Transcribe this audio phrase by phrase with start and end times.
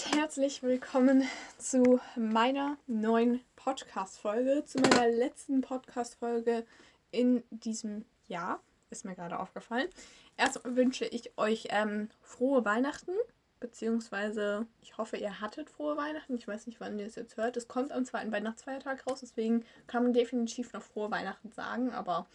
[0.00, 1.24] und herzlich willkommen
[1.58, 6.64] zu meiner neuen Podcast-Folge, zu meiner letzten Podcast-Folge
[7.10, 8.60] in diesem Jahr.
[8.90, 9.88] Ist mir gerade aufgefallen.
[10.36, 13.12] Erstmal wünsche ich euch ähm, frohe Weihnachten,
[13.58, 16.36] beziehungsweise ich hoffe, ihr hattet frohe Weihnachten.
[16.36, 17.56] Ich weiß nicht, wann ihr es jetzt hört.
[17.56, 22.26] Es kommt am zweiten Weihnachtsfeiertag raus, deswegen kann man definitiv noch frohe Weihnachten sagen, aber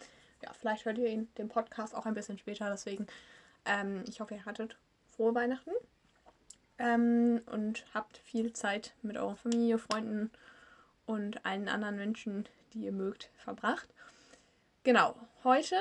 [0.42, 3.06] ja, vielleicht hört ihr den Podcast auch ein bisschen später, deswegen
[3.64, 4.76] ähm, ich hoffe, ihr hattet
[5.16, 5.72] frohe Weihnachten
[6.78, 10.30] ähm, und habt viel Zeit mit eurer Familie, Freunden
[11.06, 13.88] und allen anderen Menschen, die ihr mögt, verbracht.
[14.84, 15.76] Genau, heute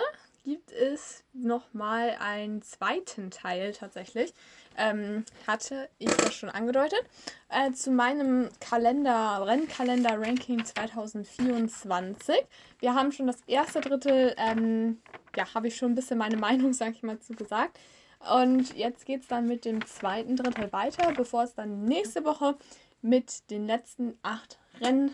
[0.45, 4.34] gibt es nochmal einen zweiten Teil tatsächlich.
[4.77, 7.02] Ähm, hatte ich das schon angedeutet.
[7.50, 12.36] Äh, zu meinem Kalender, Rennkalender-Ranking 2024.
[12.80, 15.02] Wir haben schon das erste Drittel, ähm,
[15.36, 17.80] ja, habe ich schon ein bisschen meine Meinung, sag ich mal, zu gesagt.
[18.19, 22.55] Und jetzt geht es dann mit dem zweiten Drittel weiter, bevor es dann nächste Woche
[23.01, 25.11] mit den letzten acht Rennen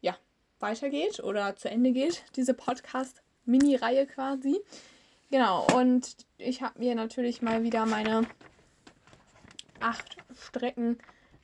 [0.00, 0.16] ja,
[0.58, 4.60] weitergeht oder zu Ende geht, diese Podcast-Mini-Reihe quasi.
[5.30, 8.26] Genau, und ich habe mir natürlich mal wieder meine
[9.80, 10.98] acht Strecken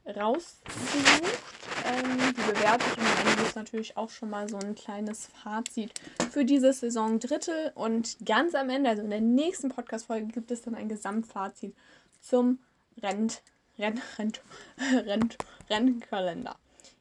[0.06, 5.26] rausgesucht ähm, die bewertet und am Ende ist natürlich auch schon mal so ein kleines
[5.26, 5.92] Fazit
[6.30, 10.62] für diese Saison Drittel und ganz am Ende, also in der nächsten Podcast-Folge, gibt es
[10.62, 11.74] dann ein Gesamtfazit
[12.20, 12.58] zum
[13.02, 13.42] Rent,
[13.78, 14.40] Rent, Rent,
[15.06, 15.38] Rent,
[15.70, 16.56] Rennkalender.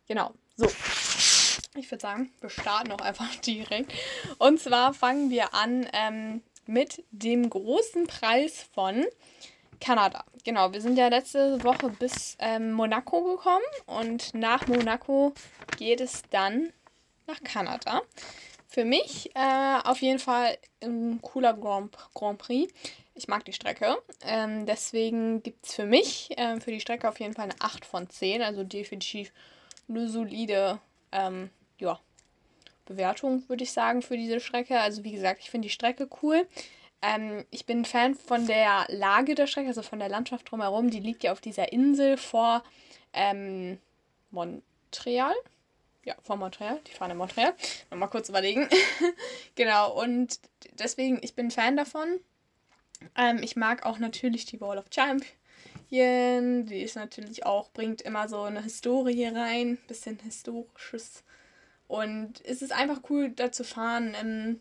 [0.08, 0.68] Genau, so.
[1.78, 3.92] Ich würde sagen, wir starten auch einfach direkt.
[4.38, 9.06] Und zwar fangen wir an ähm, mit dem großen Preis von
[9.86, 10.26] Kanada.
[10.44, 15.32] Genau, wir sind ja letzte Woche bis ähm, Monaco gekommen und nach Monaco
[15.78, 16.74] geht es dann
[17.28, 18.02] nach Kanada.
[18.68, 22.74] Für mich äh, auf jeden Fall ein cooler Grand, Grand Prix.
[23.14, 23.98] Ich mag die Strecke.
[24.24, 27.86] Ähm, deswegen gibt es für mich, äh, für die Strecke auf jeden Fall eine 8
[27.86, 28.42] von 10.
[28.42, 29.32] Also definitiv
[29.88, 30.80] eine solide
[31.12, 32.00] ähm, ja,
[32.86, 34.80] Bewertung, würde ich sagen, für diese Strecke.
[34.80, 36.48] Also wie gesagt, ich finde die Strecke cool.
[37.06, 40.90] Ähm, ich bin Fan von der Lage der Strecke, also von der Landschaft drumherum.
[40.90, 42.64] Die liegt ja auf dieser Insel vor
[43.14, 43.78] ähm,
[44.32, 45.36] Montreal.
[46.04, 46.80] Ja, vor Montreal.
[46.88, 47.54] Die fahren in Montreal.
[47.92, 48.68] Nochmal kurz überlegen.
[49.56, 50.40] genau, und
[50.80, 52.20] deswegen, ich bin Fan davon.
[53.16, 55.26] Ähm, ich mag auch natürlich die Wall of Champions.
[55.92, 61.24] Die ist natürlich auch, bringt immer so eine Historie rein, bisschen historisches.
[61.88, 64.60] Und es ist einfach cool, da zu fahren.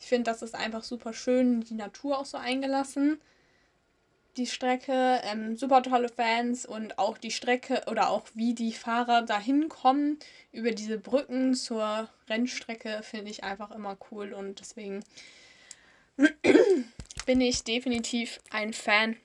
[0.00, 3.20] Ich finde, das ist einfach super schön, die Natur auch so eingelassen.
[4.36, 9.22] Die Strecke, ähm, super tolle Fans und auch die Strecke oder auch wie die Fahrer
[9.22, 10.18] dahin kommen
[10.52, 15.04] über diese Brücken zur Rennstrecke finde ich einfach immer cool und deswegen
[17.26, 19.16] bin ich definitiv ein Fan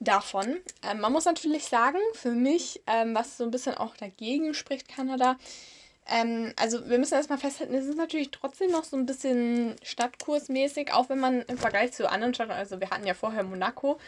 [0.00, 0.58] davon.
[0.82, 4.88] Ähm, man muss natürlich sagen, für mich, ähm, was so ein bisschen auch dagegen spricht,
[4.88, 5.38] Kanada,
[6.06, 10.92] ähm, also wir müssen erstmal festhalten, es ist natürlich trotzdem noch so ein bisschen Stadtkursmäßig,
[10.92, 13.98] auch wenn man im Vergleich zu anderen Städten, also wir hatten ja vorher Monaco,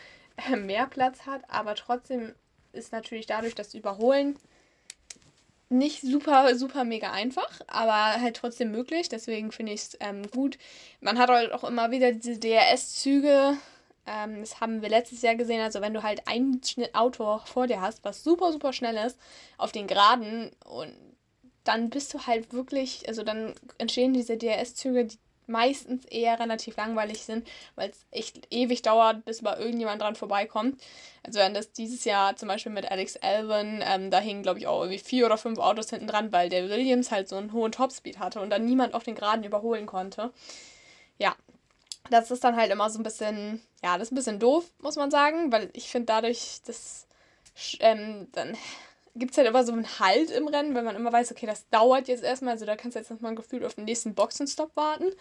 [0.51, 2.35] äh, mehr Platz hat, aber trotzdem
[2.73, 4.37] ist natürlich dadurch das Überholen
[5.69, 9.09] nicht super, super mega einfach, aber halt trotzdem möglich.
[9.09, 10.59] Deswegen finde ich es ähm, gut.
[11.01, 13.57] Man hat halt auch immer wieder diese DRS-Züge.
[14.07, 15.61] Ähm, das haben wir letztes Jahr gesehen.
[15.61, 16.61] Also, wenn du halt ein
[16.93, 19.19] Auto vor dir hast, was super, super schnell ist,
[19.57, 20.95] auf den Geraden und
[21.65, 27.23] dann bist du halt wirklich, also dann entstehen diese DRS-Züge, die meistens eher relativ langweilig
[27.25, 30.81] sind, weil es echt ewig dauert, bis mal irgendjemand dran vorbeikommt.
[31.23, 34.67] Also wenn das dieses Jahr zum Beispiel mit Alex Alvin, ähm, da hingen glaube ich
[34.67, 37.73] auch irgendwie vier oder fünf Autos hinten dran, weil der Williams halt so einen hohen
[37.73, 40.33] Topspeed hatte und dann niemand auf den Geraden überholen konnte.
[41.19, 41.35] Ja,
[42.11, 44.97] das ist dann halt immer so ein bisschen, ja, das ist ein bisschen doof, muss
[44.97, 47.07] man sagen, weil ich finde dadurch, dass
[47.81, 48.57] ähm, dann
[49.15, 51.69] gibt es halt immer so einen Halt im Rennen, weil man immer weiß, okay, das
[51.71, 54.75] dauert jetzt erstmal, also da kannst du jetzt nochmal ein Gefühl auf den nächsten Boxenstopp
[54.77, 55.13] warten.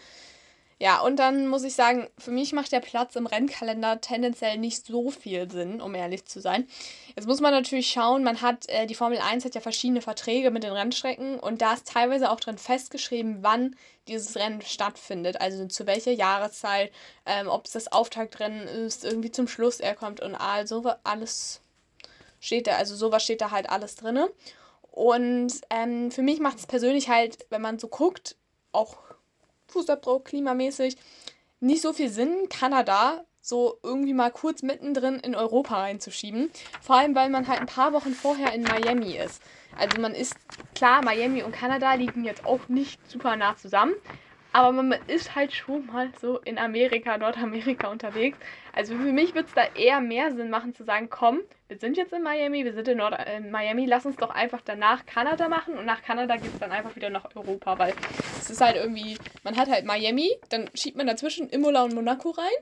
[0.80, 4.84] Ja, und dann muss ich sagen, für mich macht der Platz im Rennkalender tendenziell nicht
[4.84, 6.66] so viel Sinn, um ehrlich zu sein.
[7.14, 10.50] Jetzt muss man natürlich schauen, man hat, äh, die Formel 1 hat ja verschiedene Verträge
[10.50, 13.76] mit den Rennstrecken und da ist teilweise auch drin festgeschrieben, wann
[14.08, 16.92] dieses Rennen stattfindet, also zu welcher Jahreszeit,
[17.24, 21.60] ähm, ob es das Auftaktrennen ist, irgendwie zum Schluss er kommt und all so alles
[22.44, 24.20] steht da, also sowas steht da halt alles drin.
[24.82, 28.36] Und ähm, für mich macht es persönlich halt, wenn man so guckt,
[28.72, 28.98] auch
[29.68, 30.96] Fußabdruck, klimamäßig,
[31.60, 36.50] nicht so viel Sinn, Kanada so irgendwie mal kurz mittendrin in Europa reinzuschieben.
[36.80, 39.42] Vor allem, weil man halt ein paar Wochen vorher in Miami ist.
[39.76, 40.34] Also man ist,
[40.74, 43.94] klar, Miami und Kanada liegen jetzt auch nicht super nah zusammen.
[44.54, 48.38] Aber man ist halt schon mal so in Amerika, Nordamerika unterwegs.
[48.72, 51.96] Also für mich wird es da eher mehr Sinn machen zu sagen, komm, wir sind
[51.96, 55.48] jetzt in Miami, wir sind in, Nord in Miami, lass uns doch einfach danach Kanada
[55.48, 57.94] machen und nach Kanada geht es dann einfach wieder nach Europa, weil
[58.38, 62.30] es ist halt irgendwie, man hat halt Miami, dann schiebt man dazwischen Imola und Monaco
[62.30, 62.52] rein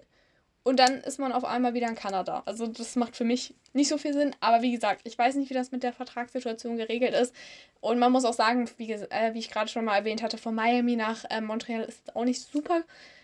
[0.65, 2.43] und dann ist man auf einmal wieder in Kanada.
[2.47, 4.35] Also das macht für mich nicht so viel Sinn.
[4.41, 7.35] Aber wie gesagt, ich weiß nicht, wie das mit der Vertragssituation geregelt ist.
[7.81, 10.55] Und man muss auch sagen, wie, äh, wie ich gerade schon mal erwähnt hatte, von
[10.55, 12.83] Miami nach äh, Montreal ist auch nicht super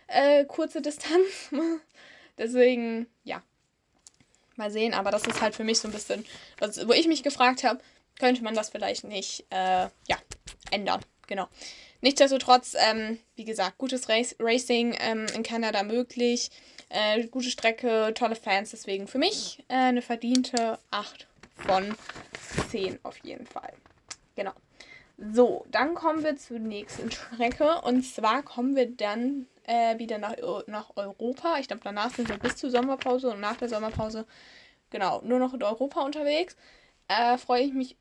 [0.09, 1.51] äh, kurze Distanz.
[2.39, 3.43] Deswegen, ja.
[4.57, 4.93] Mal sehen.
[4.93, 6.25] Aber das ist halt für mich so ein bisschen,
[6.59, 7.81] was, wo ich mich gefragt habe,
[8.19, 10.17] könnte man das vielleicht nicht, äh, ja,
[10.73, 11.01] ändern.
[11.29, 11.47] Genau.
[12.01, 16.51] Nichtsdestotrotz, ähm, wie gesagt, gutes Race Racing ähm, in Kanada möglich.
[16.89, 21.95] Äh, gute Strecke, tolle Fans, deswegen für mich äh, eine verdiente 8 von
[22.71, 23.73] 10 auf jeden Fall.
[24.35, 24.53] Genau.
[25.19, 27.81] So, dann kommen wir zur nächsten Strecke.
[27.83, 30.37] Und zwar kommen wir dann äh, wieder nach,
[30.67, 31.59] nach Europa.
[31.59, 34.25] Ich glaube, danach sind wir bis zur Sommerpause und nach der Sommerpause,
[34.91, 36.57] genau, nur noch in Europa unterwegs.
[37.09, 37.97] Äh, Freue ich mich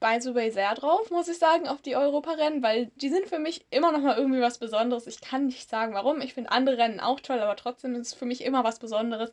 [0.00, 3.38] by the way sehr drauf, muss ich sagen, auf die Europarennen, weil die sind für
[3.38, 5.06] mich immer noch mal irgendwie was Besonderes.
[5.06, 6.20] Ich kann nicht sagen, warum.
[6.20, 9.32] Ich finde andere Rennen auch toll, aber trotzdem ist es für mich immer was Besonderes.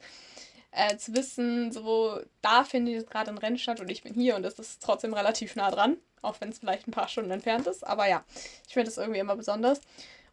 [0.71, 4.35] Äh, zu wissen, so da findet jetzt gerade ein Rennen statt und ich bin hier
[4.35, 7.67] und es ist trotzdem relativ nah dran, auch wenn es vielleicht ein paar Stunden entfernt
[7.67, 7.85] ist.
[7.85, 8.23] Aber ja,
[8.67, 9.81] ich finde es irgendwie immer besonders.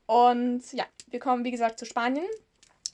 [0.07, 2.27] Und ja, wir kommen wie gesagt zu Spanien.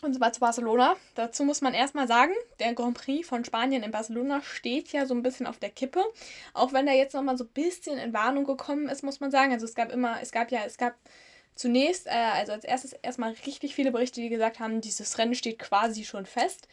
[0.02, 0.94] Und zwar zu Barcelona.
[1.14, 5.14] Dazu muss man erstmal sagen, der Grand Prix von Spanien in Barcelona steht ja so
[5.14, 6.04] ein bisschen auf der Kippe.
[6.52, 9.52] Auch wenn er jetzt nochmal so ein bisschen in Warnung gekommen ist, muss man sagen.
[9.52, 10.94] Also es gab immer, es gab ja, es gab
[11.54, 15.58] zunächst, äh, also als erstes erstmal richtig viele Berichte, die gesagt haben, dieses Rennen steht
[15.58, 16.68] quasi schon fest.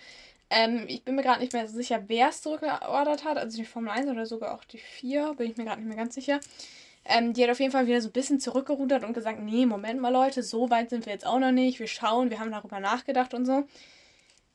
[0.49, 3.91] Ähm, ich bin mir gerade nicht mehr sicher, wer es zurückgeordert hat, also die Formel
[3.91, 6.39] 1 oder sogar auch die 4, bin ich mir gerade nicht mehr ganz sicher.
[7.05, 9.99] Ähm, die hat auf jeden Fall wieder so ein bisschen zurückgerudert und gesagt, nee, Moment
[9.99, 11.79] mal Leute, so weit sind wir jetzt auch noch nicht.
[11.79, 13.65] Wir schauen, wir haben darüber nachgedacht und so.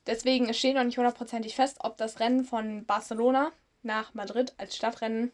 [0.07, 3.53] Deswegen, es steht noch nicht hundertprozentig fest, ob das Rennen von Barcelona
[3.83, 5.31] nach Madrid als Stadtrennen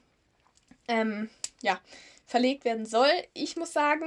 [0.88, 1.30] ähm,
[1.62, 1.78] ja,
[2.26, 3.10] verlegt werden soll.
[3.34, 4.06] Ich muss sagen,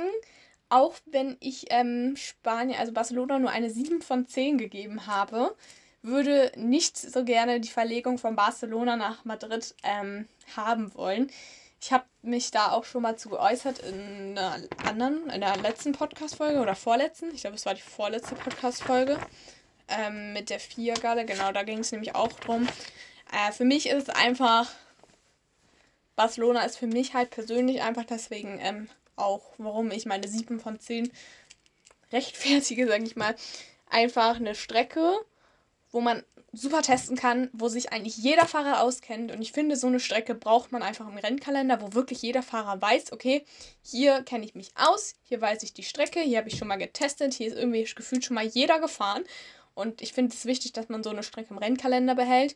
[0.69, 5.55] auch wenn ich ähm, Spanien, also Barcelona, nur eine 7 von 10 gegeben habe,
[6.01, 11.31] würde nicht so gerne die Verlegung von Barcelona nach Madrid ähm, haben wollen.
[11.79, 15.91] Ich habe mich da auch schon mal zu geäußert in einer anderen, in der letzten
[15.91, 17.33] Podcast-Folge oder vorletzten.
[17.33, 19.19] Ich glaube, es war die vorletzte Podcast-Folge
[19.87, 21.25] ähm, mit der Viergarde.
[21.25, 22.67] Genau, da ging es nämlich auch drum.
[23.31, 24.69] Äh, für mich ist es einfach,
[26.15, 30.79] Barcelona ist für mich halt persönlich einfach deswegen ähm, auch, warum ich meine 7 von
[30.79, 31.11] 10
[32.11, 33.35] rechtfertige, sage ich mal.
[33.89, 35.17] Einfach eine Strecke,
[35.91, 36.23] wo man
[36.53, 39.31] super testen kann, wo sich eigentlich jeder Fahrer auskennt.
[39.31, 42.81] Und ich finde, so eine Strecke braucht man einfach im Rennkalender, wo wirklich jeder Fahrer
[42.81, 43.45] weiß, okay,
[43.83, 46.77] hier kenne ich mich aus, hier weiß ich die Strecke, hier habe ich schon mal
[46.77, 49.23] getestet, hier ist irgendwie gefühlt schon mal jeder gefahren.
[49.75, 52.55] Und ich finde es wichtig, dass man so eine Strecke im Rennkalender behält.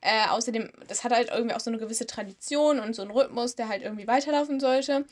[0.00, 3.54] Äh, außerdem, das hat halt irgendwie auch so eine gewisse Tradition und so einen Rhythmus,
[3.56, 5.04] der halt irgendwie weiterlaufen sollte.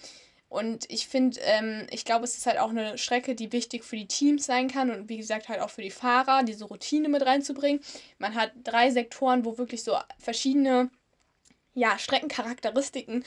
[0.50, 3.94] Und ich finde, ähm, ich glaube, es ist halt auch eine Strecke, die wichtig für
[3.94, 7.24] die Teams sein kann und wie gesagt halt auch für die Fahrer, diese Routine mit
[7.24, 7.80] reinzubringen.
[8.18, 10.90] Man hat drei Sektoren, wo wirklich so verschiedene
[11.74, 13.24] ja, Streckencharakteristiken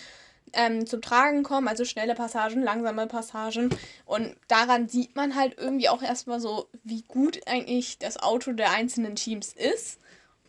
[0.52, 3.70] ähm, zum Tragen kommen, also schnelle Passagen, langsame Passagen.
[4.06, 8.72] Und daran sieht man halt irgendwie auch erstmal so, wie gut eigentlich das Auto der
[8.72, 9.98] einzelnen Teams ist.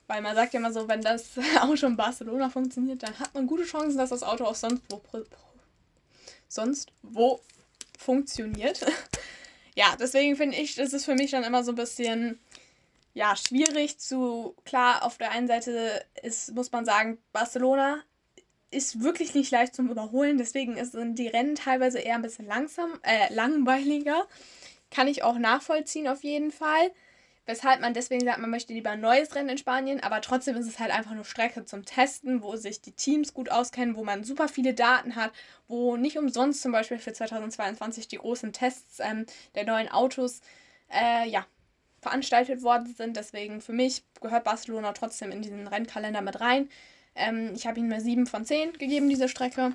[0.08, 1.30] Weil man sagt ja immer so, wenn das
[1.60, 4.96] Auto in Barcelona funktioniert, dann hat man gute Chancen, dass das Auto auch sonst wo
[6.54, 7.40] sonst wo
[7.98, 8.80] funktioniert.
[9.74, 12.38] ja, deswegen finde ich, das ist für mich dann immer so ein bisschen
[13.14, 18.02] ja, schwierig zu, klar, auf der einen Seite ist, muss man sagen, Barcelona
[18.70, 22.98] ist wirklich nicht leicht zum Überholen, deswegen sind die Rennen teilweise eher ein bisschen langsam,
[23.02, 24.26] äh, langweiliger.
[24.90, 26.90] Kann ich auch nachvollziehen auf jeden Fall.
[27.46, 30.66] Weshalb man deswegen sagt, man möchte lieber ein neues Rennen in Spanien, aber trotzdem ist
[30.66, 34.24] es halt einfach eine Strecke zum Testen, wo sich die Teams gut auskennen, wo man
[34.24, 35.30] super viele Daten hat,
[35.68, 40.40] wo nicht umsonst zum Beispiel für 2022 die großen Tests ähm, der neuen Autos
[40.90, 41.44] äh, ja,
[42.00, 43.16] veranstaltet worden sind.
[43.16, 46.70] Deswegen für mich gehört Barcelona trotzdem in diesen Rennkalender mit rein.
[47.14, 49.72] Ähm, ich habe ihm eine 7 von 10 gegeben, diese Strecke.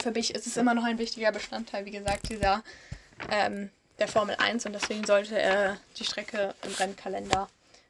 [0.00, 2.62] Für mich ist es immer noch ein wichtiger Bestandteil, wie gesagt, dieser
[3.30, 7.48] ähm, der Formel 1 und deswegen sollte er die Strecke im Rennkalender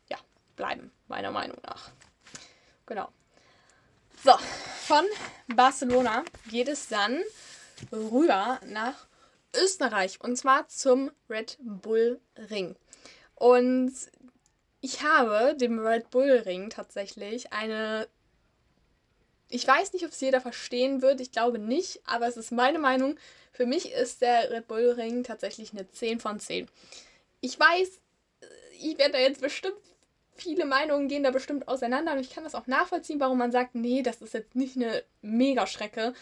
[0.08, 0.18] ja,
[0.56, 1.90] bleiben, meiner Meinung nach.
[2.86, 3.08] Genau.
[4.22, 4.32] So,
[4.86, 5.04] von
[5.48, 7.22] Barcelona geht es dann
[7.92, 9.06] rüber nach
[9.54, 12.20] Österreich und zwar zum Red Bull
[12.50, 12.76] Ring.
[13.34, 13.92] Und
[14.80, 18.08] ich habe dem Red Bull Ring tatsächlich eine
[19.54, 21.20] Ich weiß nicht, ob es jeder verstehen wird.
[21.20, 23.16] Ich glaube nicht, aber es ist meine Meinung.
[23.52, 26.68] Für mich ist der Red Bull Ring tatsächlich eine 10 von 10.
[27.40, 28.00] Ich weiß,
[28.80, 29.76] ich werde da jetzt bestimmt
[30.34, 33.76] viele Meinungen gehen da bestimmt auseinander und ich kann das auch nachvollziehen, warum man sagt,
[33.76, 36.14] nee, das ist jetzt nicht eine Mega-Strecke,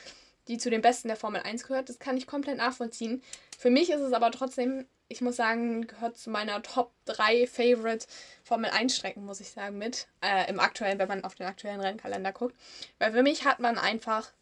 [0.49, 1.89] die zu den besten der Formel 1 gehört.
[1.89, 3.23] Das kann ich komplett nachvollziehen.
[3.59, 8.07] Für mich ist es aber trotzdem, ich muss sagen, gehört zu meiner Top 3 Favorite
[8.43, 10.09] Formel 1 Strecken, muss ich sagen, mit.
[10.23, 12.57] Äh, Im aktuellen, wenn man auf den aktuellen Rennkalender guckt.
[12.99, 14.33] Weil für mich hat man einfach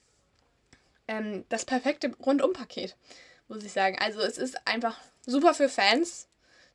[1.09, 2.97] ähm, das perfekte Rundumpaket,
[3.49, 3.99] muss ich sagen.
[4.01, 4.97] Also es ist einfach
[5.27, 6.29] super für Fans,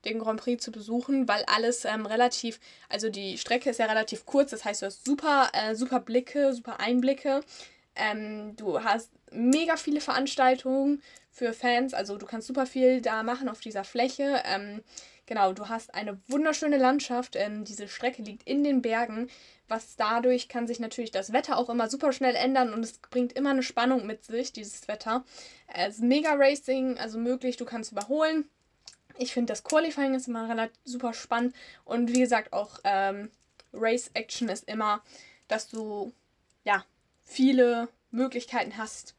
[0.03, 2.59] den Grand Prix zu besuchen, weil alles ähm, relativ,
[2.89, 6.53] also die Strecke ist ja relativ kurz, das heißt, du hast super, äh, super Blicke,
[6.53, 7.41] super Einblicke.
[7.95, 13.49] Ähm, du hast mega viele Veranstaltungen für Fans, also du kannst super viel da machen
[13.49, 14.41] auf dieser Fläche.
[14.45, 14.83] Ähm,
[15.25, 17.35] genau, du hast eine wunderschöne Landschaft.
[17.35, 19.29] Ähm, diese Strecke liegt in den Bergen,
[19.67, 23.33] was dadurch kann sich natürlich das Wetter auch immer super schnell ändern und es bringt
[23.33, 25.25] immer eine Spannung mit sich, dieses Wetter.
[25.67, 28.47] Es ist mega Racing, also möglich, du kannst überholen.
[29.17, 33.31] Ich finde das Qualifying ist immer relativ super spannend und wie gesagt auch ähm,
[33.73, 35.01] Race Action ist immer,
[35.47, 36.13] dass du
[36.65, 36.83] ja
[37.25, 39.15] viele Möglichkeiten hast,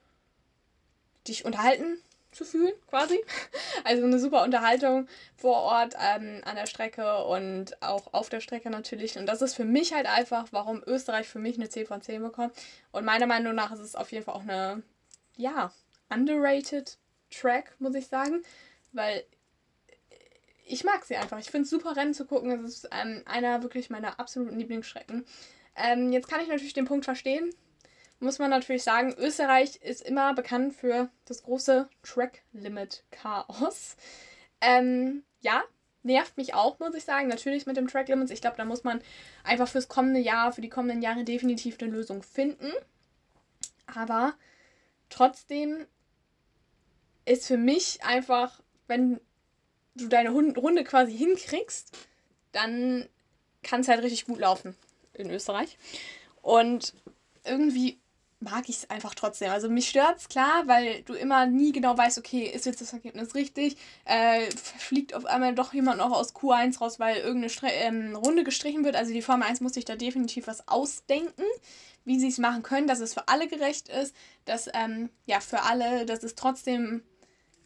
[1.28, 1.98] dich unterhalten
[2.32, 3.22] zu fühlen, quasi.
[3.84, 8.68] Also eine super Unterhaltung vor Ort ähm, an der Strecke und auch auf der Strecke
[8.68, 9.16] natürlich.
[9.16, 12.22] Und das ist für mich halt einfach, warum Österreich für mich eine 10 von 10
[12.22, 12.52] bekommt.
[12.90, 14.82] Und meiner Meinung nach ist es auf jeden Fall auch eine,
[15.36, 15.72] ja,
[16.08, 16.98] underrated
[17.30, 18.42] Track, muss ich sagen.
[18.92, 19.24] Weil
[20.66, 21.38] ich mag sie einfach.
[21.38, 22.64] Ich finde es super, Rennen zu gucken.
[22.64, 25.24] Es ist ähm, einer wirklich meiner absoluten Lieblingsstrecken.
[25.76, 27.50] Ähm, jetzt kann ich natürlich den Punkt verstehen.
[28.18, 33.96] Muss man natürlich sagen, Österreich ist immer bekannt für das große Track-Limit-Chaos.
[34.60, 35.62] Ähm, ja,
[36.02, 37.28] nervt mich auch, muss ich sagen.
[37.28, 38.30] Natürlich mit dem Track Limits.
[38.30, 39.02] Ich glaube, da muss man
[39.44, 42.72] einfach fürs kommende Jahr, für die kommenden Jahre definitiv eine Lösung finden.
[43.86, 44.34] Aber
[45.10, 45.86] trotzdem
[47.26, 49.20] ist für mich einfach, wenn
[49.94, 51.96] du deine Runde quasi hinkriegst,
[52.52, 53.08] dann
[53.62, 54.74] kann es halt richtig gut laufen
[55.12, 55.76] in Österreich.
[56.40, 56.94] Und
[57.44, 57.98] irgendwie
[58.40, 59.50] mag ich es einfach trotzdem.
[59.50, 62.92] Also mich stört es klar, weil du immer nie genau weißt, okay, ist jetzt das
[62.92, 63.76] Ergebnis richtig?
[64.04, 68.44] Äh, fliegt auf einmal doch jemand noch aus Q1 raus, weil irgendeine Stre ähm, Runde
[68.44, 68.94] gestrichen wird.
[68.94, 71.44] Also die Formel 1 muss sich da definitiv was ausdenken,
[72.04, 74.14] wie sie es machen können, dass es für alle gerecht ist,
[74.44, 77.02] dass ähm, ja für alle, dass es trotzdem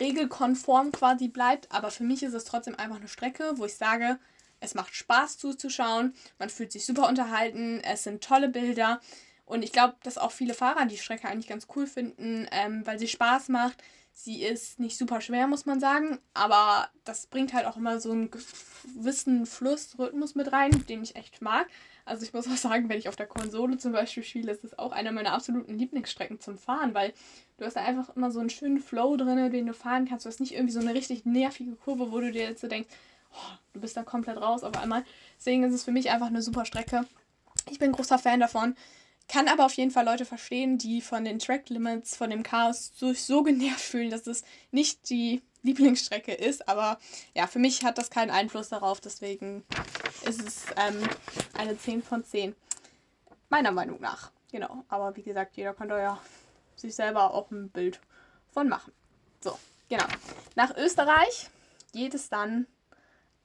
[0.01, 1.71] regelkonform quasi bleibt.
[1.73, 4.19] Aber für mich ist es trotzdem einfach eine Strecke, wo ich sage,
[4.61, 9.01] es macht Spaß zuzuschauen, man fühlt sich super unterhalten, es sind tolle Bilder.
[9.51, 13.01] Und ich glaube, dass auch viele Fahrer die Strecke eigentlich ganz cool finden, ähm, weil
[13.01, 13.83] sie Spaß macht.
[14.13, 18.13] Sie ist nicht super schwer, muss man sagen, aber das bringt halt auch immer so
[18.13, 21.67] einen gewissen Flussrhythmus mit rein, den ich echt mag.
[22.05, 24.79] Also ich muss auch sagen, wenn ich auf der Konsole zum Beispiel spiele, ist das
[24.79, 27.13] auch eine meiner absoluten Lieblingsstrecken zum Fahren, weil
[27.59, 30.27] du hast da einfach immer so einen schönen Flow drin, den du fahren kannst.
[30.27, 32.89] Du hast nicht irgendwie so eine richtig nervige Kurve, wo du dir jetzt so denkst,
[33.33, 35.05] oh, du bist da komplett raus auf einmal.
[35.39, 37.05] Deswegen ist es für mich einfach eine super Strecke.
[37.69, 38.77] Ich bin großer Fan davon.
[39.31, 42.91] Kann aber auf jeden Fall Leute verstehen, die von den Track Limits, von dem Chaos
[42.97, 46.69] so, so genervt fühlen, dass es nicht die Lieblingsstrecke ist.
[46.69, 46.99] Aber
[47.33, 49.01] ja, für mich hat das keinen Einfluss darauf.
[49.01, 49.65] Deswegen
[50.27, 51.01] ist es ähm,
[51.57, 52.57] eine 10 von 10.
[53.51, 54.33] Meiner Meinung nach.
[54.51, 54.85] Genau.
[54.89, 56.19] Aber wie gesagt, jeder kann da ja
[56.75, 58.01] sich selber auch ein Bild
[58.51, 58.93] von machen.
[59.45, 59.57] So,
[59.89, 60.07] genau.
[60.57, 61.49] Nach Österreich
[61.93, 62.67] geht es dann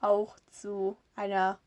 [0.00, 1.60] auch zu einer,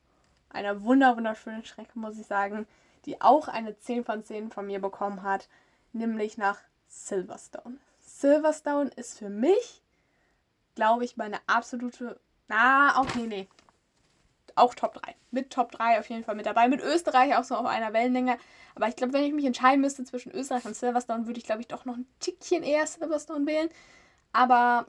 [0.49, 2.67] einer wunder wunderschönen Strecke, muss ich sagen,
[3.05, 5.47] die auch eine 10 von 10 von mir bekommen hat,
[5.93, 7.77] nämlich nach Silverstone.
[7.99, 9.81] Silverstone ist für mich
[10.79, 12.19] glaube ich, meine absolute.
[12.47, 13.49] Na, okay, nee.
[14.55, 15.13] Auch Top 3.
[15.29, 16.69] Mit Top 3 auf jeden Fall mit dabei.
[16.69, 18.37] Mit Österreich auch so auf einer Wellenlänge.
[18.75, 21.59] Aber ich glaube, wenn ich mich entscheiden müsste zwischen Österreich und Silverstone, würde ich, glaube
[21.59, 23.69] ich, doch noch ein Tickchen eher Silverstone wählen.
[24.31, 24.87] Aber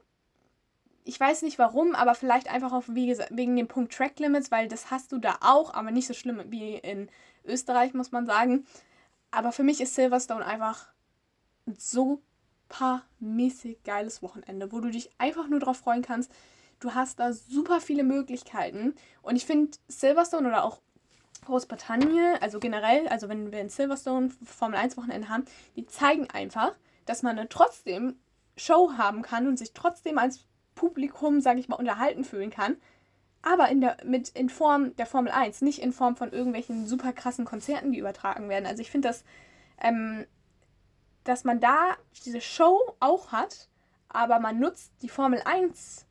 [1.05, 4.93] ich weiß nicht warum, aber vielleicht einfach auch wegen dem Punkt Track Limits, weil das
[4.93, 7.09] hast du da auch, aber nicht so schlimm wie in
[7.45, 8.67] Österreich, muss man sagen.
[9.31, 10.89] Aber für mich ist Silverstone einfach
[11.79, 12.21] so
[12.71, 16.31] supermäßig geiles Wochenende, wo du dich einfach nur drauf freuen kannst.
[16.79, 18.95] Du hast da super viele Möglichkeiten.
[19.23, 20.81] Und ich finde Silverstone oder auch
[21.45, 25.45] Großbritannien, also generell, also wenn wir in Silverstone Formel 1 Wochenende haben,
[25.77, 26.73] die zeigen einfach,
[27.07, 28.17] dass man trotzdem
[28.57, 30.41] Show haben kann und sich trotzdem als
[30.75, 32.77] Publikum, sage ich mal, unterhalten fühlen kann.
[33.43, 37.13] Aber in, der, mit, in Form der Formel 1, nicht in Form von irgendwelchen super
[37.13, 38.67] krassen Konzerten, die übertragen werden.
[38.67, 39.25] Also ich finde das
[39.81, 40.27] ähm,
[41.25, 43.69] dass man da diese Show auch hat,
[44.09, 46.07] aber man nutzt die Formel 1,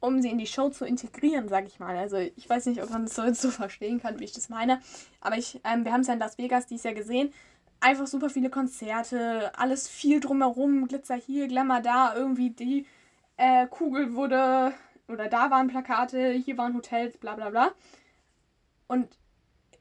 [0.00, 1.96] um sie in die Show zu integrieren, sag ich mal.
[1.96, 4.80] Also ich weiß nicht, ob man das so, so verstehen kann, wie ich das meine.
[5.20, 7.32] Aber ich, ähm, wir haben es ja in Las Vegas dieses Jahr gesehen.
[7.80, 12.86] einfach super viele Konzerte, alles viel drumherum, Glitzer hier, Glamour da, irgendwie die
[13.36, 14.72] äh, Kugel wurde,
[15.08, 17.72] oder da waren Plakate, hier waren Hotels, bla bla bla.
[18.86, 19.08] Und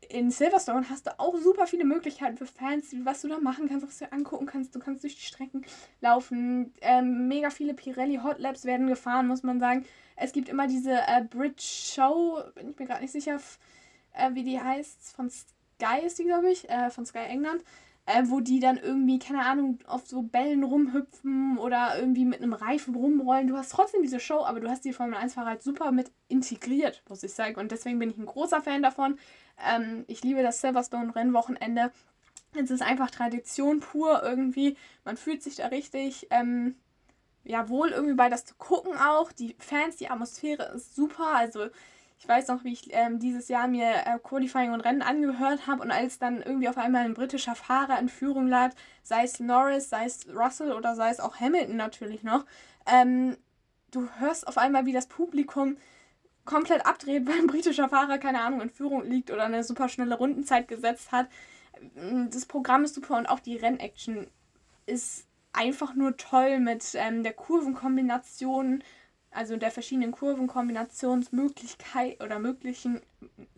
[0.09, 3.87] in Silverstone hast du auch super viele Möglichkeiten für Fans, was du da machen kannst,
[3.87, 4.75] was du angucken kannst.
[4.75, 5.65] Du kannst durch die Strecken
[6.01, 6.73] laufen.
[6.81, 9.85] Ähm, mega viele Pirelli Hot Labs werden gefahren, muss man sagen.
[10.15, 13.39] Es gibt immer diese äh, Bridge Show, bin ich mir gerade nicht sicher,
[14.13, 15.15] äh, wie die heißt.
[15.15, 17.63] Von Sky ist die, glaube ich, äh, von Sky England.
[18.05, 22.51] Äh, wo die dann irgendwie, keine Ahnung, auf so Bällen rumhüpfen oder irgendwie mit einem
[22.51, 23.47] Reifen rumrollen.
[23.47, 27.01] Du hast trotzdem diese Show, aber du hast die Formel 1-Fahrer halt super mit integriert,
[27.07, 27.55] muss ich sagen.
[27.55, 29.17] Und deswegen bin ich ein großer Fan davon.
[29.65, 31.91] Ähm, ich liebe das Silverstone-Rennwochenende.
[32.55, 34.75] Es ist einfach Tradition pur irgendwie.
[35.05, 36.75] Man fühlt sich da richtig ähm,
[37.43, 39.31] ja, wohl irgendwie bei das zu gucken auch.
[39.31, 41.27] Die Fans, die Atmosphäre ist super.
[41.27, 41.67] Also
[42.23, 45.81] ich weiß noch, wie ich ähm, dieses Jahr mir äh, Qualifying und Rennen angehört habe
[45.81, 49.89] und als dann irgendwie auf einmal ein britischer Fahrer in Führung lag, sei es Norris,
[49.89, 52.45] sei es Russell oder sei es auch Hamilton natürlich noch,
[52.85, 53.35] ähm,
[53.91, 55.75] du hörst auf einmal, wie das Publikum
[56.45, 60.15] komplett abdreht, weil ein britischer Fahrer, keine Ahnung, in Führung liegt oder eine super schnelle
[60.15, 61.27] Rundenzeit gesetzt hat.
[62.29, 64.27] Das Programm ist super und auch die Rennaction
[64.85, 68.81] ist einfach nur toll mit ähm, der Kurvenkombination,
[69.33, 73.01] also der verschiedenen Kurvenkombinationsmöglichkeit oder möglichen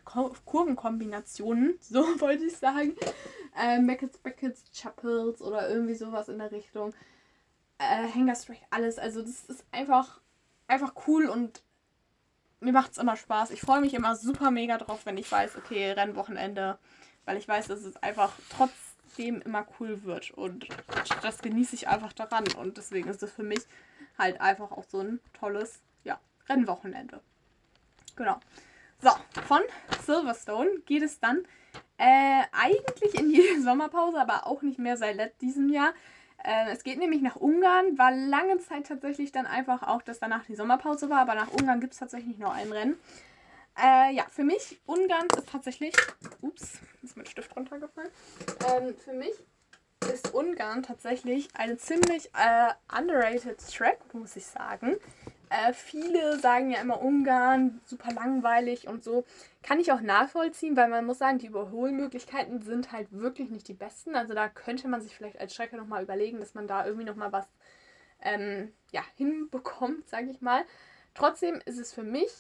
[0.04, 2.96] Kurvenkombinationen, so wollte ich sagen.
[3.58, 6.94] Ähm, Beckets, Beckets, Chapels oder irgendwie sowas in der Richtung.
[7.78, 8.98] Äh, Hangerstrike, alles.
[8.98, 10.20] Also das ist einfach,
[10.68, 11.62] einfach cool und
[12.60, 13.52] mir macht es immer Spaß.
[13.52, 16.78] Ich freue mich immer super mega drauf, wenn ich weiß, okay, Rennwochenende,
[17.26, 20.68] weil ich weiß, dass es einfach trotzdem immer cool wird und
[21.22, 23.62] das genieße ich einfach daran und deswegen ist es für mich
[24.18, 27.22] halt einfach auch so ein tolles ja, Rennwochenende.
[28.16, 28.40] Genau.
[29.02, 29.12] So,
[29.48, 29.62] von
[30.06, 31.46] Silverstone geht es dann
[31.98, 35.94] äh, eigentlich in die Sommerpause, aber auch nicht mehr seit diesem Jahr.
[36.44, 40.46] Äh, es geht nämlich nach Ungarn, war lange Zeit tatsächlich dann einfach auch, dass danach
[40.46, 42.98] die Sommerpause war, aber nach Ungarn gibt es tatsächlich noch ein Rennen.
[43.78, 45.94] Äh, ja, für mich, Ungarn ist tatsächlich.
[46.42, 48.10] Ups, ist mein Stift runtergefallen.
[48.70, 49.34] Ähm, für mich
[50.12, 54.98] ist Ungarn tatsächlich eine ziemlich äh, underrated Track, muss ich sagen.
[55.50, 59.26] Äh, viele sagen ja immer Ungarn, super langweilig und so.
[59.64, 63.74] Kann ich auch nachvollziehen, weil man muss sagen, die Überholmöglichkeiten sind halt wirklich nicht die
[63.74, 64.16] besten.
[64.16, 67.32] Also da könnte man sich vielleicht als Strecke nochmal überlegen, dass man da irgendwie nochmal
[67.32, 67.48] was
[68.22, 70.66] ähm, ja, hinbekommt, sage ich mal.
[71.14, 72.32] Trotzdem ist es für mich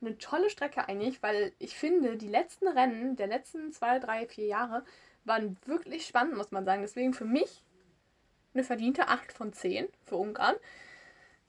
[0.00, 4.46] eine tolle Strecke eigentlich, weil ich finde, die letzten Rennen der letzten zwei, drei, vier
[4.46, 4.84] Jahre
[5.26, 6.82] waren wirklich spannend, muss man sagen.
[6.82, 7.62] Deswegen für mich
[8.54, 10.56] eine verdiente 8 von 10 für Ungarn.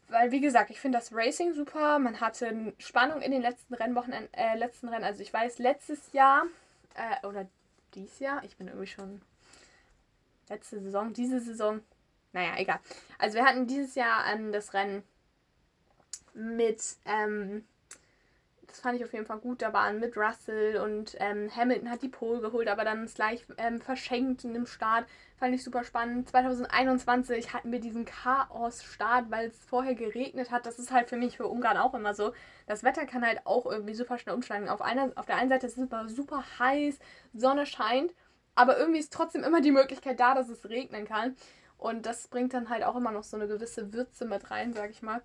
[0.10, 2.00] Weil, wie gesagt, ich finde das Racing super.
[2.00, 5.04] Man hatte Spannung in den letzten Rennwochen, äh, letzten Rennen.
[5.04, 6.46] Also ich weiß, letztes Jahr,
[6.96, 7.48] äh, oder
[7.94, 9.22] dieses Jahr, ich bin irgendwie schon
[10.50, 11.82] letzte Saison, diese Saison,
[12.32, 12.80] naja, egal.
[13.18, 15.04] Also wir hatten dieses Jahr ähm, das Rennen
[16.34, 17.66] mit ähm,
[18.68, 19.62] das fand ich auf jeden Fall gut.
[19.62, 23.46] Da waren mit Russell und ähm, Hamilton hat die Pole geholt, aber dann ist gleich
[23.58, 25.06] ähm, verschenkt in dem Start.
[25.38, 26.30] Fand ich super spannend.
[26.30, 30.66] 2021 hatten wir diesen Chaos-Start, weil es vorher geregnet hat.
[30.66, 32.34] Das ist halt für mich für Ungarn auch immer so.
[32.66, 34.68] Das Wetter kann halt auch irgendwie super schnell umschlagen.
[34.68, 37.00] Auf, einer, auf der einen Seite ist es super, super heiß,
[37.34, 38.14] Sonne scheint,
[38.56, 41.36] aber irgendwie ist trotzdem immer die Möglichkeit da, dass es regnen kann.
[41.78, 44.90] Und das bringt dann halt auch immer noch so eine gewisse Würze mit rein, sag
[44.90, 45.22] ich mal.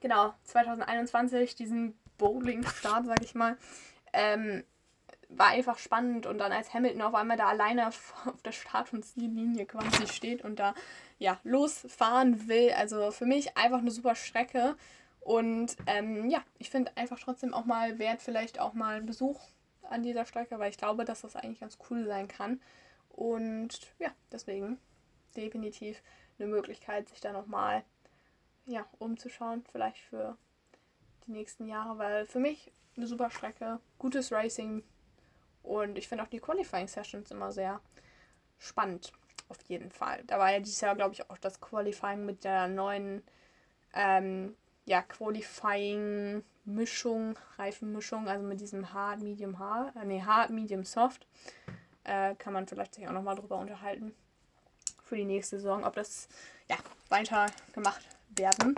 [0.00, 3.56] Genau, 2021 diesen Bowling-Start, sag ich mal.
[4.12, 4.64] Ähm,
[5.28, 9.04] war einfach spannend und dann als Hamilton auf einmal da alleine auf der Start- und
[9.04, 10.74] Ziellinie quasi steht und da
[11.18, 12.72] ja losfahren will.
[12.76, 14.76] Also für mich einfach eine super Strecke
[15.20, 19.40] und ähm, ja, ich finde einfach trotzdem auch mal wert, vielleicht auch mal einen Besuch
[19.88, 22.60] an dieser Strecke, weil ich glaube, dass das eigentlich ganz cool sein kann.
[23.08, 24.78] Und ja, deswegen
[25.36, 26.02] definitiv
[26.38, 27.84] eine Möglichkeit, sich da nochmal
[28.66, 30.36] ja, umzuschauen, vielleicht für
[31.26, 34.82] die nächsten Jahre, weil für mich eine super Strecke, gutes Racing
[35.62, 37.80] und ich finde auch die Qualifying Sessions immer sehr
[38.58, 39.12] spannend.
[39.48, 40.22] Auf jeden Fall.
[40.26, 43.24] Da war ja dieses Jahr, glaube ich, auch das Qualifying mit der neuen
[43.92, 44.54] ähm,
[44.86, 51.26] ja, Qualifying-Mischung, Reifenmischung, also mit diesem Hard, Medium, Hard, äh, nee, Hard, Medium, Soft.
[52.04, 54.12] Äh, kann man vielleicht sich auch nochmal drüber unterhalten
[55.04, 56.28] für die nächste Saison, ob das
[56.68, 56.76] ja,
[57.10, 58.02] weiter gemacht
[58.36, 58.74] werden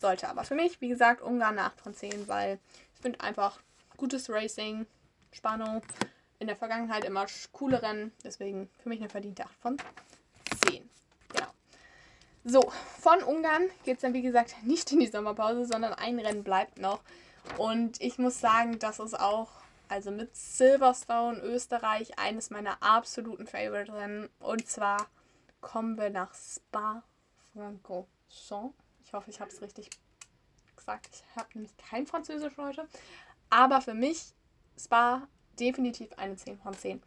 [0.00, 0.28] sollte.
[0.28, 2.58] Aber für mich, wie gesagt, Ungarn 8 von 10, weil
[2.94, 3.58] ich finde einfach
[3.96, 4.86] gutes Racing,
[5.32, 5.82] Spannung,
[6.38, 9.76] in der Vergangenheit immer coole Rennen, deswegen für mich eine verdiente 8 von
[10.66, 10.88] 10.
[11.32, 11.46] Genau.
[12.44, 16.44] So, von Ungarn geht es dann wie gesagt nicht in die Sommerpause, sondern ein Rennen
[16.44, 17.00] bleibt noch.
[17.58, 19.48] Und ich muss sagen, das ist auch
[19.88, 24.28] also mit Silverstone, Österreich, eines meiner absoluten Favorite-Rennen.
[24.40, 25.06] Und zwar
[25.60, 28.85] kommen wir nach Spa-Francorchamps.
[29.16, 29.88] Ich hoffe, ich habe es richtig
[30.76, 31.08] gesagt.
[31.10, 32.86] Ich habe nämlich kein Französisch heute.
[33.48, 34.34] Aber für mich
[34.78, 35.26] Spa
[35.58, 37.02] definitiv eine 10 von 10.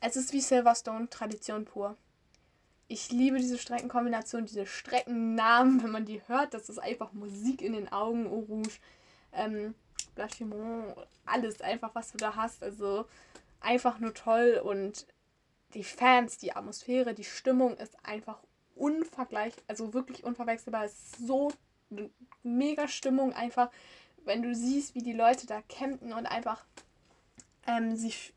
[0.00, 1.96] Es ist wie Silverstone, Tradition pur.
[2.88, 6.52] Ich liebe diese Streckenkombination, diese Streckennamen, wenn man die hört.
[6.52, 8.26] Das ist einfach Musik in den Augen.
[8.26, 8.78] Eau Rouge,
[9.32, 9.74] ähm,
[10.14, 12.62] Blachimont, alles einfach, was du da hast.
[12.62, 13.06] Also
[13.60, 15.06] einfach nur toll und
[15.72, 18.42] die Fans, die Atmosphäre, die Stimmung ist einfach
[18.76, 20.84] unvergleichbar, also wirklich unverwechselbar.
[20.84, 21.52] Es ist so
[21.90, 22.10] eine
[22.42, 23.70] mega Stimmung einfach,
[24.24, 26.64] wenn du siehst, wie die Leute da campen und einfach
[27.66, 28.32] ähm, sich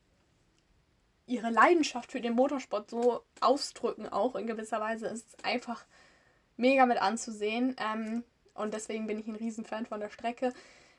[1.25, 5.85] ihre Leidenschaft für den Motorsport so ausdrücken, auch in gewisser Weise, ist einfach
[6.57, 7.75] mega mit anzusehen.
[7.79, 8.23] Ähm,
[8.53, 10.53] und deswegen bin ich ein Riesenfan von der Strecke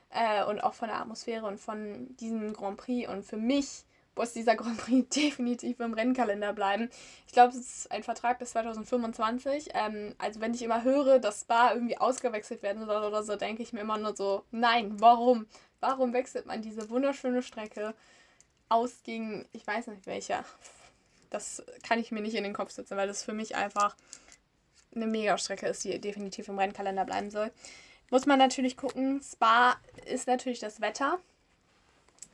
[0.09, 3.09] äh, und auch von der Atmosphäre und von diesem Grand Prix.
[3.09, 3.83] Und für mich
[4.15, 6.89] muss dieser Grand Prix definitiv im Rennkalender bleiben.
[7.27, 9.69] Ich glaube, es ist ein Vertrag bis 2025.
[9.73, 13.63] Ähm, also wenn ich immer höre, dass Spa irgendwie ausgewechselt werden soll oder so, denke
[13.63, 15.47] ich mir immer nur so, nein, warum?
[15.79, 17.95] Warum wechselt man diese wunderschöne Strecke
[18.69, 20.45] aus gegen, ich weiß nicht welcher.
[21.29, 23.95] Das kann ich mir nicht in den Kopf setzen, weil das für mich einfach
[24.93, 27.51] eine Mega-Strecke ist, die definitiv im Rennkalender bleiben soll.
[28.09, 29.21] Muss man natürlich gucken.
[29.23, 31.19] Spa ist natürlich das Wetter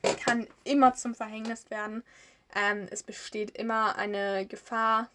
[0.02, 2.02] kann immer zum Verhängnis werden.
[2.54, 5.10] Ähm, es besteht immer eine Gefahr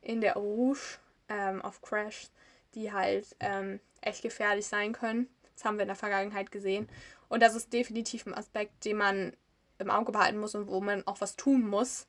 [0.00, 2.28] in der Rouge ähm, auf Crash,
[2.74, 5.28] die halt ähm, echt gefährlich sein können.
[5.54, 6.88] Das haben wir in der Vergangenheit gesehen.
[7.28, 9.32] Und das ist definitiv ein Aspekt, den man
[9.78, 12.06] im Auge behalten muss und wo man auch was tun muss,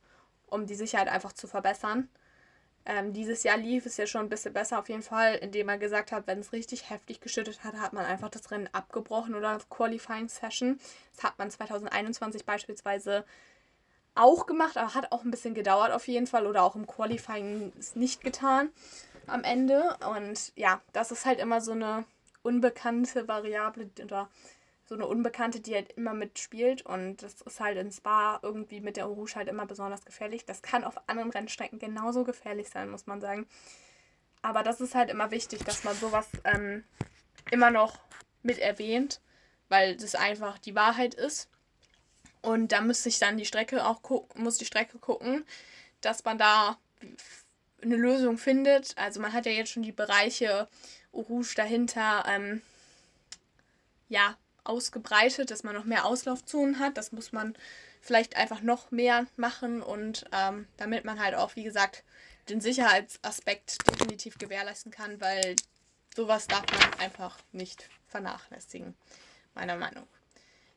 [0.47, 2.09] um die Sicherheit einfach zu verbessern.
[2.85, 5.77] Ähm, dieses Jahr lief es ja schon ein bisschen besser auf jeden Fall, indem er
[5.77, 9.57] gesagt hat, wenn es richtig heftig geschüttet hat, hat man einfach das Rennen abgebrochen oder
[9.69, 10.79] Qualifying Session.
[11.15, 13.23] Das hat man 2021 beispielsweise
[14.15, 17.71] auch gemacht, aber hat auch ein bisschen gedauert auf jeden Fall oder auch im Qualifying
[17.79, 18.69] es nicht getan
[19.27, 19.97] am Ende.
[20.09, 22.03] Und ja, das ist halt immer so eine
[22.43, 24.29] unbekannte Variable oder
[24.85, 26.85] so eine Unbekannte, die halt immer mitspielt.
[26.85, 30.45] Und das ist halt in Spa irgendwie mit der Rouge halt immer besonders gefährlich.
[30.45, 33.47] Das kann auf anderen Rennstrecken genauso gefährlich sein, muss man sagen.
[34.41, 36.83] Aber das ist halt immer wichtig, dass man sowas ähm,
[37.51, 37.99] immer noch
[38.41, 39.21] mit erwähnt,
[39.69, 41.49] weil das einfach die Wahrheit ist.
[42.41, 45.45] Und da müsste ich dann die Strecke auch gucken, muss die Strecke gucken,
[46.01, 46.77] dass man da
[47.81, 48.97] eine Lösung findet.
[48.97, 50.67] Also man hat ja jetzt schon die Bereiche
[51.13, 52.61] Rouge dahinter, ähm,
[54.09, 56.97] ja, ausgebreitet, dass man noch mehr Auslaufzonen hat.
[56.97, 57.55] Das muss man
[58.01, 62.03] vielleicht einfach noch mehr machen und ähm, damit man halt auch, wie gesagt,
[62.49, 65.55] den Sicherheitsaspekt definitiv gewährleisten kann, weil
[66.15, 68.95] sowas darf man einfach nicht vernachlässigen,
[69.55, 70.05] meiner Meinung.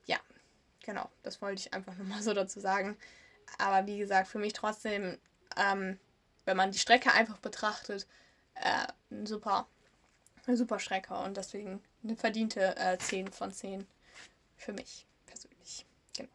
[0.07, 0.19] Ja,
[0.85, 2.97] genau, das wollte ich einfach nochmal so dazu sagen.
[3.59, 5.19] Aber wie gesagt, für mich trotzdem,
[5.57, 5.99] ähm,
[6.45, 8.07] wenn man die Strecke einfach betrachtet,
[8.55, 8.87] äh,
[9.25, 9.67] super,
[10.47, 13.87] eine super Strecke und deswegen eine verdiente äh, 10 von 10
[14.57, 15.85] für mich persönlich.
[16.17, 16.29] Genau.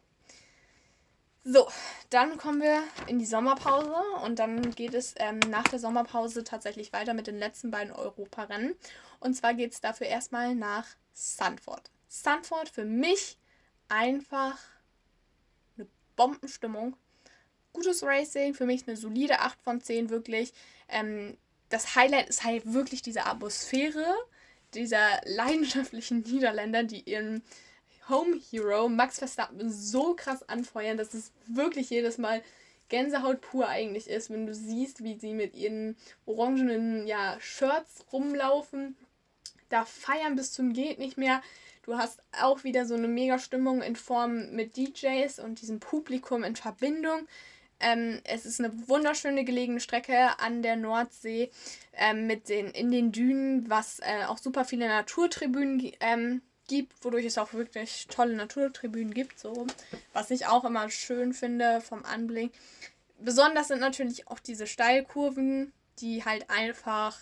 [1.44, 1.68] So,
[2.10, 6.92] dann kommen wir in die Sommerpause und dann geht es ähm, nach der Sommerpause tatsächlich
[6.92, 8.74] weiter mit den letzten beiden Europarennen.
[9.20, 11.90] Und zwar geht es dafür erstmal nach Sanford.
[12.08, 13.38] Sanford für mich
[13.88, 14.58] einfach
[15.76, 16.96] eine Bombenstimmung.
[17.72, 20.52] Gutes Racing, für mich eine solide 8 von 10 wirklich.
[20.88, 21.38] Ähm,
[21.70, 24.14] das Highlight ist halt wirklich diese Atmosphäre
[24.74, 27.42] dieser leidenschaftlichen Niederländer, die ihren
[28.08, 32.42] Home Hero Max Verstappen so krass anfeuern, dass es wirklich jedes Mal
[32.88, 38.96] Gänsehaut pur eigentlich ist, wenn du siehst, wie sie mit ihren orangenen ja, Shirts rumlaufen,
[39.70, 41.42] da feiern bis zum geht nicht mehr.
[41.84, 46.44] Du hast auch wieder so eine mega Stimmung in Form mit DJs und diesem Publikum
[46.44, 47.26] in Verbindung.
[47.82, 51.50] Ähm, es ist eine wunderschöne gelegene Strecke an der Nordsee
[51.94, 57.26] ähm, mit den, in den Dünen, was äh, auch super viele Naturtribünen ähm, gibt, wodurch
[57.26, 59.66] es auch wirklich tolle Naturtribünen gibt, so
[60.12, 62.52] was ich auch immer schön finde vom Anblick.
[63.18, 67.18] Besonders sind natürlich auch diese Steilkurven, die halt einfach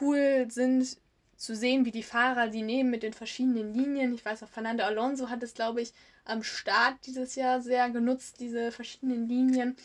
[0.00, 0.96] cool sind
[1.38, 4.12] zu sehen, wie die Fahrer die nehmen mit den verschiedenen Linien.
[4.12, 5.92] Ich weiß auch, Fernando Alonso hat es, glaube ich,
[6.24, 9.76] am Start dieses Jahr sehr genutzt, diese verschiedenen Linien.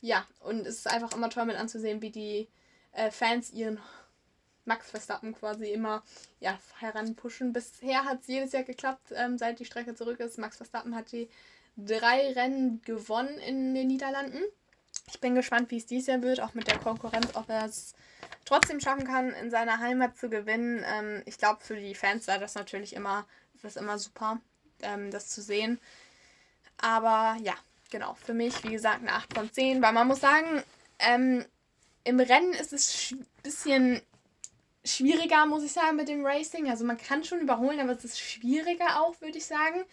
[0.00, 2.48] Ja, und es ist einfach immer toll mit anzusehen, wie die
[2.92, 3.78] äh, Fans ihren
[4.64, 6.04] Max Verstappen quasi immer
[6.38, 7.52] ja, heranpushen.
[7.52, 10.38] Bisher hat es jedes Jahr geklappt, ähm, seit die Strecke zurück ist.
[10.38, 11.28] Max Verstappen hat die
[11.76, 14.42] drei Rennen gewonnen in den Niederlanden.
[15.08, 17.94] Ich bin gespannt, wie es dieses Jahr wird, auch mit der Konkurrenz, ob er es
[18.44, 20.84] trotzdem schaffen kann, in seiner Heimat zu gewinnen.
[20.86, 24.40] Ähm, ich glaube, für die Fans sei das natürlich immer, das ist immer super,
[24.82, 25.80] ähm, das zu sehen.
[26.78, 27.54] Aber ja,
[27.90, 30.62] genau, für mich, wie gesagt, eine 8 von 10, weil man muss sagen,
[30.98, 31.44] ähm,
[32.04, 34.02] im Rennen ist es ein bisschen
[34.84, 36.70] schwieriger, muss ich sagen, mit dem Racing.
[36.70, 39.84] Also man kann schon überholen, aber es ist schwieriger auch, würde ich sagen.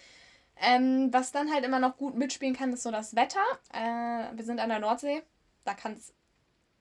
[0.59, 3.43] Ähm, was dann halt immer noch gut mitspielen kann, ist so das Wetter.
[3.73, 5.21] Äh, wir sind an der Nordsee.
[5.65, 6.13] Da kann es,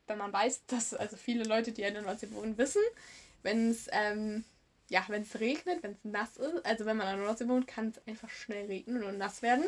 [0.07, 2.83] wenn man weiß, dass also viele Leute, die an der Nordsee wohnen, wissen,
[3.43, 4.45] wenn es ähm,
[4.89, 7.67] ja, wenn es regnet, wenn es nass ist, also wenn man an der Nordsee wohnt,
[7.67, 9.65] kann es einfach schnell regnen und nass werden.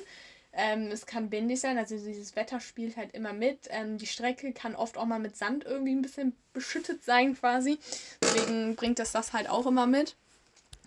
[0.52, 3.68] Ähm, es kann windig sein, also dieses Wetter spielt halt immer mit.
[3.70, 7.78] Ähm, die Strecke kann oft auch mal mit Sand irgendwie ein bisschen beschüttet sein quasi.
[8.22, 10.16] Deswegen bringt es das halt auch immer mit.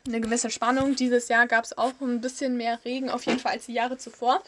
[0.07, 0.95] Eine gewisse Spannung.
[0.95, 3.97] Dieses Jahr gab es auch ein bisschen mehr Regen auf jeden Fall als die Jahre
[3.97, 4.41] zuvor,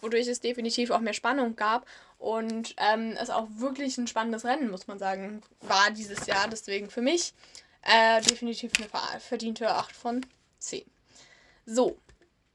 [0.00, 1.86] wodurch es definitiv auch mehr Spannung gab.
[2.18, 6.48] Und ähm, es auch wirklich ein spannendes Rennen, muss man sagen, war dieses Jahr.
[6.48, 7.34] Deswegen für mich
[7.82, 10.26] äh, definitiv eine verdiente 8 von
[10.58, 10.82] 10.
[11.66, 11.96] So,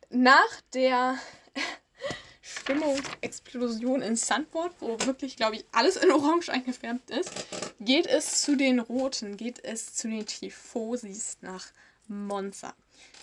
[0.10, 1.18] nach der
[2.42, 7.32] Stimmungsexplosion in Sandboard, wo wirklich, glaube ich, alles in Orange eingefärbt ist,
[7.80, 11.68] geht es zu den Roten, geht es zu den Tifosis nach
[12.12, 12.76] Monza.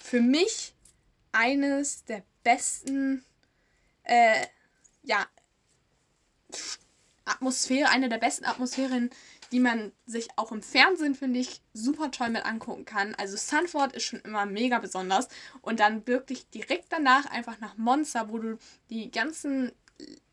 [0.02, 0.74] Für mich
[1.32, 3.24] eines der besten,
[4.04, 4.46] äh,
[5.02, 5.26] ja,
[7.24, 9.10] Atmosphäre, eine der besten Atmosphären,
[9.52, 13.14] die man sich auch im Fernsehen, finde ich, super toll mit angucken kann.
[13.14, 15.28] Also Sanford ist schon immer mega besonders.
[15.62, 18.58] Und dann wirklich direkt danach einfach nach Monza, wo du
[18.90, 19.72] die ganzen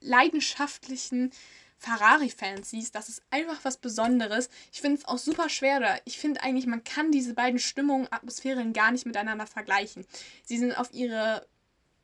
[0.01, 1.31] leidenschaftlichen
[1.77, 4.49] Ferrari-Fans siehst, das ist einfach was Besonderes.
[4.71, 5.79] Ich finde es auch super schwer.
[5.79, 5.97] Da.
[6.05, 10.05] Ich finde eigentlich, man kann diese beiden Stimmungen, Atmosphären gar nicht miteinander vergleichen.
[10.43, 11.45] Sie sind auf ihre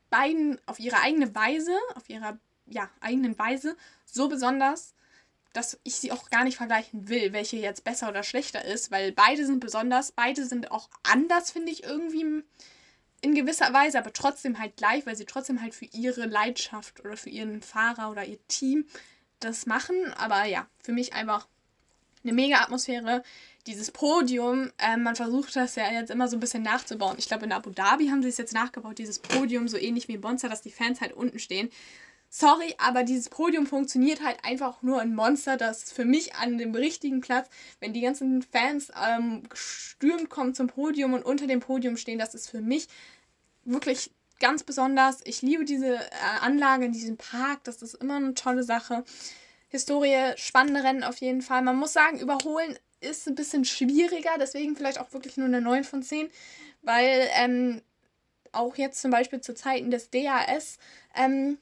[0.09, 4.93] beiden, auf ihre eigene Weise, auf ihrer ja, eigenen Weise so besonders,
[5.53, 9.11] dass ich sie auch gar nicht vergleichen will, welche jetzt besser oder schlechter ist, weil
[9.11, 12.43] beide sind besonders, beide sind auch anders, finde ich irgendwie
[13.21, 17.17] in gewisser Weise, aber trotzdem halt gleich, weil sie trotzdem halt für ihre Leidenschaft oder
[17.17, 18.85] für ihren Fahrer oder ihr Team
[19.43, 20.13] das machen.
[20.17, 21.47] Aber ja, für mich einfach
[22.23, 23.23] eine mega Atmosphäre.
[23.67, 27.15] Dieses Podium, äh, man versucht das ja jetzt immer so ein bisschen nachzubauen.
[27.19, 30.13] Ich glaube, in Abu Dhabi haben sie es jetzt nachgebaut, dieses Podium, so ähnlich wie
[30.13, 31.69] in Bonza, dass die Fans halt unten stehen.
[32.33, 35.57] Sorry, aber dieses Podium funktioniert halt einfach nur in Monster.
[35.57, 37.49] Das ist für mich an dem richtigen Platz,
[37.81, 42.17] wenn die ganzen Fans ähm, gestürmt kommen zum Podium und unter dem Podium stehen.
[42.17, 42.87] Das ist für mich
[43.65, 45.21] wirklich ganz besonders.
[45.23, 46.01] Ich liebe diese äh,
[46.41, 47.63] Anlage in diesem Park.
[47.63, 49.05] Das ist immer eine tolle Sache.
[49.69, 51.61] Historie, spannende Rennen auf jeden Fall.
[51.61, 54.31] Man muss sagen, überholen ist ein bisschen schwieriger.
[54.37, 56.29] Deswegen vielleicht auch wirklich nur eine 9 von 10.
[56.81, 57.81] Weil ähm,
[58.51, 60.77] auch jetzt zum Beispiel zu Zeiten des DAS
[61.15, 61.57] ähm,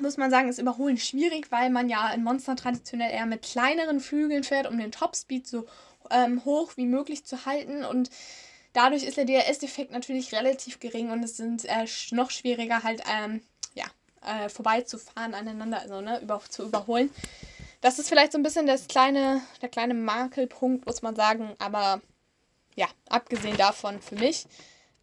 [0.00, 4.00] muss man sagen, ist Überholen schwierig, weil man ja in Monster traditionell eher mit kleineren
[4.00, 5.66] Flügeln fährt, um den Topspeed so
[6.10, 7.84] ähm, hoch wie möglich zu halten.
[7.84, 8.10] Und
[8.76, 13.40] dadurch ist der DRS-Effekt natürlich relativ gering und es sind äh, noch schwieriger halt ähm,
[13.74, 13.86] ja,
[14.22, 17.10] äh, vorbeizufahren aneinander, also ne, über, zu überholen.
[17.80, 21.54] Das ist vielleicht so ein bisschen das kleine, der kleine Makelpunkt, muss man sagen.
[21.58, 22.02] Aber
[22.74, 24.44] ja, abgesehen davon für mich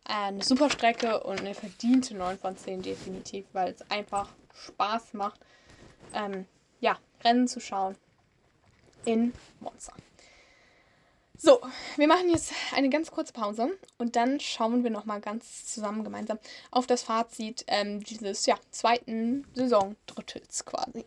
[0.07, 5.13] äh, eine super Strecke und eine verdiente 9 von 10 definitiv, weil es einfach Spaß
[5.13, 5.39] macht,
[6.13, 6.45] ähm,
[6.79, 7.95] ja, Rennen zu schauen
[9.05, 9.93] in Monza.
[11.35, 11.59] So,
[11.97, 16.37] wir machen jetzt eine ganz kurze Pause und dann schauen wir nochmal ganz zusammen gemeinsam
[16.69, 21.03] auf das Fazit ähm, dieses ja, zweiten Saisondrittels quasi.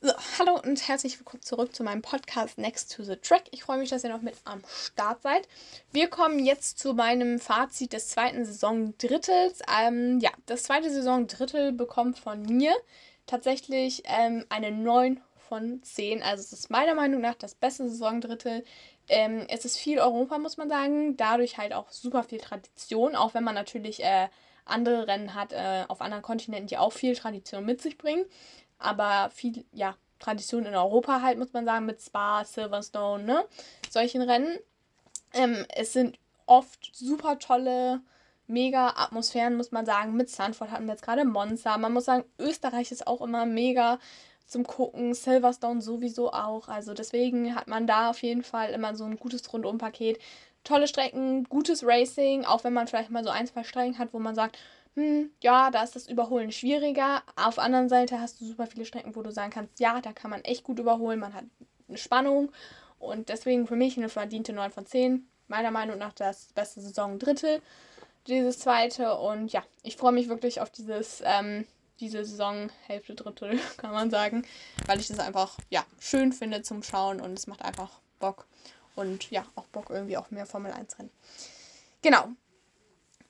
[0.00, 3.44] So, hallo und herzlich willkommen zurück zu meinem Podcast Next to the Track.
[3.50, 5.46] Ich freue mich, dass ihr noch mit am Start seid.
[5.92, 9.60] Wir kommen jetzt zu meinem Fazit des zweiten Saisondrittels.
[9.80, 12.74] Ähm, ja, das zweite Saisondrittel bekommt von mir
[13.26, 15.20] tatsächlich ähm, eine 9
[15.52, 16.22] von 10.
[16.22, 18.64] Also es ist meiner Meinung nach das beste Saisondrittel.
[19.08, 21.16] Ähm, es ist viel Europa, muss man sagen.
[21.16, 24.28] Dadurch halt auch super viel Tradition, auch wenn man natürlich äh,
[24.64, 28.24] andere Rennen hat äh, auf anderen Kontinenten, die auch viel Tradition mit sich bringen
[28.82, 33.44] aber viel, ja, Tradition in Europa halt, muss man sagen, mit Spa, Silverstone, ne?
[33.90, 34.58] Solchen Rennen.
[35.32, 38.00] Ähm, es sind oft super tolle,
[38.46, 40.14] mega Atmosphären, muss man sagen.
[40.14, 41.76] Mit Sanford hatten wir jetzt gerade Monza.
[41.78, 43.98] Man muss sagen, Österreich ist auch immer mega
[44.52, 45.14] zum Gucken.
[45.14, 46.68] Silverstone sowieso auch.
[46.68, 50.20] Also deswegen hat man da auf jeden Fall immer so ein gutes Rundumpaket.
[50.62, 54.20] Tolle Strecken, gutes Racing, auch wenn man vielleicht mal so ein, zwei Strecken hat, wo
[54.20, 54.58] man sagt,
[54.94, 57.22] hm, ja, da ist das Überholen schwieriger.
[57.34, 60.12] Auf der anderen Seite hast du super viele Strecken, wo du sagen kannst, ja, da
[60.12, 61.44] kann man echt gut überholen, man hat
[61.88, 62.52] eine Spannung.
[62.98, 65.26] Und deswegen für mich eine verdiente 9 von 10.
[65.48, 67.60] Meiner Meinung nach das beste Saison-Drittel,
[68.26, 69.16] dieses zweite.
[69.16, 71.66] Und ja, ich freue mich wirklich auf dieses, ähm,
[72.00, 74.44] diese Saison, Hälfte, Drittel, kann man sagen.
[74.86, 78.46] Weil ich das einfach, ja, schön finde zum Schauen und es macht einfach Bock.
[78.94, 81.10] Und ja, auch Bock irgendwie auf mehr Formel 1 Rennen.
[82.02, 82.28] Genau,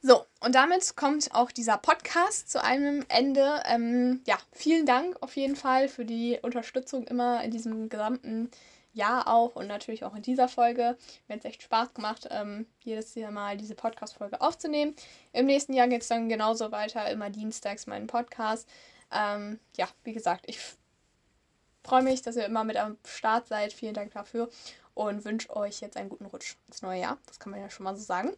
[0.04, 3.62] So, und damit kommt auch dieser Podcast zu einem Ende.
[3.66, 8.50] Ähm, ja, vielen Dank auf jeden Fall für die Unterstützung immer in diesem gesamten
[8.92, 10.96] Jahr auch und natürlich auch in dieser Folge.
[11.26, 14.94] Mir hat es echt Spaß gemacht, ähm, jedes Jahr mal diese Podcast-Folge aufzunehmen.
[15.32, 18.68] Im nächsten Jahr geht es dann genauso weiter, immer dienstags meinen Podcast.
[19.10, 20.58] Ähm, ja, wie gesagt, ich
[21.84, 23.72] freue mich, dass ihr immer mit am Start seid.
[23.72, 24.50] Vielen Dank dafür
[24.94, 27.18] und wünsche euch jetzt einen guten Rutsch ins neue Jahr.
[27.26, 28.32] Das kann man ja schon mal so sagen.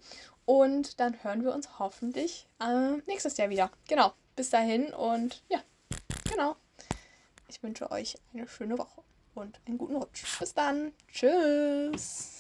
[0.47, 3.71] Und dann hören wir uns hoffentlich äh, nächstes Jahr wieder.
[3.89, 4.13] Genau.
[4.37, 5.61] Bis dahin und ja,
[6.29, 6.57] genau.
[7.49, 9.03] Ich wünsche euch eine schöne Woche
[9.35, 10.39] und einen guten Rutsch.
[10.39, 10.93] Bis dann.
[11.13, 12.34] Tschüss.